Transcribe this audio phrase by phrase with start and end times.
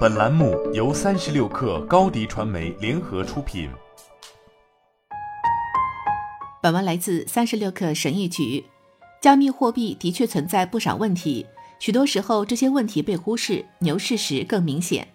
[0.00, 3.70] 本栏目由三十六氪高低传媒联合出品。
[6.62, 8.62] 本文来自三十六氪神译局。
[9.22, 11.46] 加密货币的确存在不少问题，
[11.78, 15.06] 许多时候这些问题被忽视，牛市时更明显。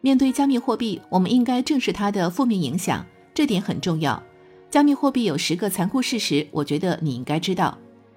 [0.00, 3.04] 面对加密货币，我们应该正视它的负面影响，
[3.34, 4.22] 这点很重要。
[4.70, 7.76] 加密货币有十个残酷事实，我觉得你应该知道：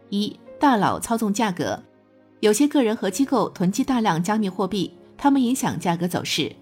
[0.09, 1.81] 一、大佬操纵价格。
[2.41, 6.53] 有些个人和机构囤积大量加密货币，他们影响价格走势。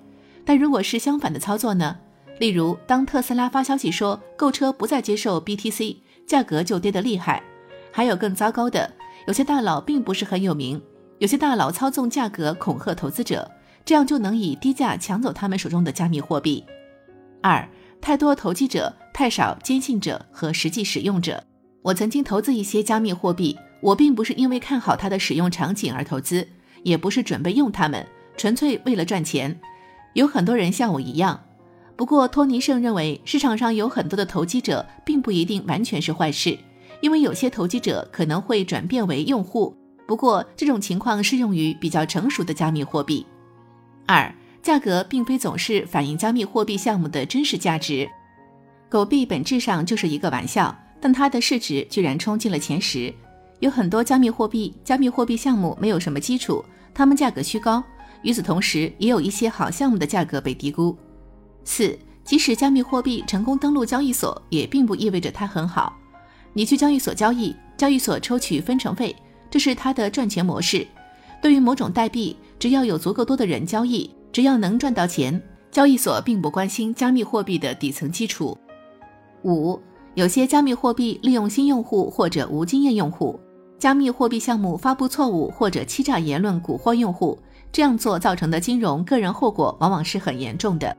[0.45, 1.97] 但如果是相反的操作呢？
[2.39, 7.41] 例如，当特斯拉发消息说购车不再接受 BTC，价格就跌得厉害。
[7.91, 8.91] 还有更糟糕的，
[9.27, 10.81] 有些大佬并不是很有名，
[11.19, 13.49] 有些大佬操纵价格恐吓投资者，
[13.85, 16.65] 这样就能以低价抢走他们手中的加密货币。
[17.41, 17.67] 二、
[17.99, 21.43] 太多投机者，太少坚信者和实际使用者。
[21.83, 23.57] 我曾经投资一些加密货币。
[23.81, 26.47] 我并不是因为看好它的使用场景而投资，
[26.83, 28.05] 也不是准备用它们，
[28.41, 29.55] 纯粹为了赚钱。
[30.13, 31.39] 有很多人像我一样，
[31.95, 36.57] 不过托尼胜认为市场上有很多的投机者，并不一定完全是坏事，
[37.01, 39.77] 因为有些投机者可能会转变为用户。
[40.07, 43.23] 不过这种情况适用于比较成熟的加密货币。
[44.07, 44.33] 二，
[44.63, 48.09] 价格并非总是反映加密货币项目的真实价值。
[48.89, 53.13] 狗币本质上就是一个玩笑，但它的市值居然冲进了前十。
[53.59, 57.83] 有很多加密货币，加密货币项目没有什么基础，它们价格虚高。
[58.23, 60.95] 与此同时，也有一些好项目的价格被低估。
[61.63, 65.97] 四，即使加密货币成功登陆交易所，也并不意味着它很好。
[66.53, 69.15] 你去交易所交易，交易所抽取分成费，
[69.49, 70.85] 这是它的赚钱模式。
[71.41, 78.57] 对于某种代币，只要有足够多的人交易，只要能赚到钱，交易所并不关心加密货币的底层基础。
[79.43, 79.79] 五，
[80.13, 83.39] 有些加密货币利用新用户或者无经验用户。
[83.79, 87.39] 加密货币项目发布错误或者欺诈言论蛊惑用户，
[87.71, 90.95] 这样做造成的金融个人后果往往是很严重的。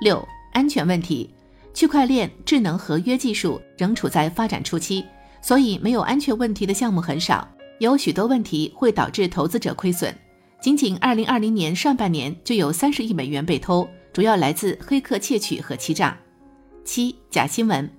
[0.00, 1.28] 六、安全问题，
[1.74, 5.04] 区块链智能合约技术仍处在发展初期，
[5.40, 7.46] 所以没有安全问题的项目很少。
[7.78, 10.14] 有许多问题会导致投资者亏损。
[10.60, 16.16] 仅仅二零二零年上半年就有三十亿美元被偷，主要来自黑客窃取和欺诈。
[16.84, 17.90] 七、假新闻。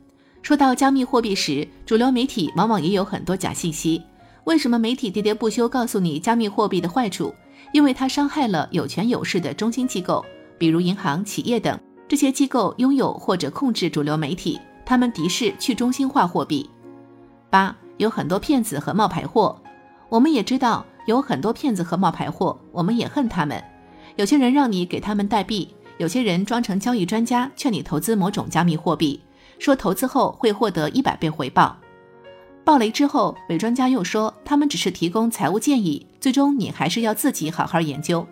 [0.41, 4.01] 说到加密货币时，主流媒体往往也有很多假信息。
[4.45, 7.35] 为什么媒体喋喋不休告诉你加密货币的坏处？
[7.71, 10.25] 因为它伤害了有权有势的中心机构，
[10.57, 11.79] 比如银行、企业等。
[12.07, 16.69] 这些机构拥有或者控制主流媒体，他们敌视去中心化货币。
[17.49, 19.59] 八，有很多骗子和冒牌货。
[20.07, 23.61] 我们也知道有很多骗子和冒牌货，我们也恨他们。
[24.15, 29.21] 有些人让你给他们代币，有些人装成交易专家劝你投资某种加密货币。
[29.59, 31.75] 说投资后会获得一百倍回报，
[32.67, 38.27] 暴雷之后，伪专家又说他们只是提供财务建议，最终你还是要自己好好研究。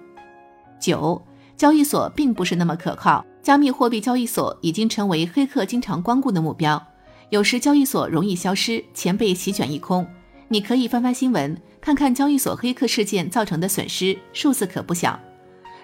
[0.78, 1.22] 九，
[1.56, 6.86] 交易所并不是那么可靠，加密货币交易所已经成为黑客经常光顾的目标，
[7.30, 10.06] 有时交易所容易消失，钱被席卷一空。
[10.50, 15.18] 你可以翻翻新闻，看看交易所黑客事件造成的损失，数字可不小。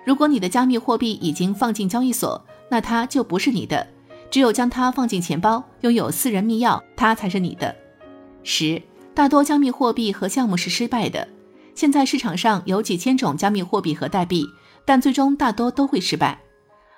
[0.05, 3.87] 如果你的加密货币已经放进交易所，那它就不是你的。
[4.29, 7.73] 只有将它放进钱包，拥有私人密钥，它才是你的。
[8.43, 8.81] 十，
[9.13, 11.27] 大多加密货币和项目是失败的。
[11.75, 14.45] 现在市场上有几千种加密货币和代币，
[14.85, 16.39] 但最终大多都会失败。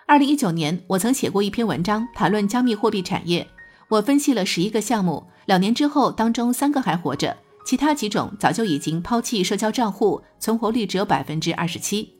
[0.05, 3.47] 二零一九年，我曾写过一篇文章谈论加密货币产业，
[3.89, 12.13] 我分析了十一个项目，两年之后，当中三个还活着，其他几种早就已经抛弃社交账户，存活率只有百分之二十七。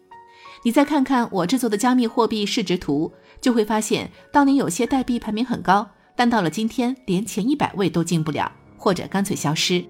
[0.64, 3.12] 你再看看我制作的加密货币市值图。
[3.42, 5.86] 就会发现，当年有些代币排名很高，
[6.16, 8.50] 但到了今天连前一百位都进不了，
[8.84, 9.86] 或者干脆消失。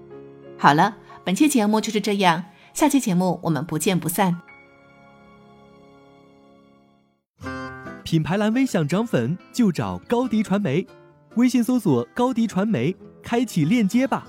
[0.56, 4.40] 好了，本期节目就是这样，下期节目我们不见不散。
[8.04, 10.86] 品牌蓝 V 想涨粉就找高迪传媒，
[11.34, 14.28] 微信搜索高迪传媒，开启链接吧。